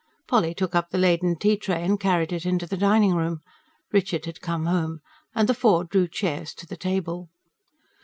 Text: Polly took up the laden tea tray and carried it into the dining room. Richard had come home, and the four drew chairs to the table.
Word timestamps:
Polly 0.27 0.55
took 0.55 0.73
up 0.73 0.89
the 0.89 0.97
laden 0.97 1.35
tea 1.37 1.55
tray 1.57 1.83
and 1.85 1.99
carried 1.99 2.33
it 2.33 2.43
into 2.43 2.65
the 2.65 2.75
dining 2.75 3.13
room. 3.13 3.41
Richard 3.91 4.25
had 4.25 4.41
come 4.41 4.65
home, 4.65 4.99
and 5.35 5.47
the 5.47 5.53
four 5.53 5.83
drew 5.83 6.07
chairs 6.07 6.55
to 6.55 6.65
the 6.65 6.75
table. 6.75 7.29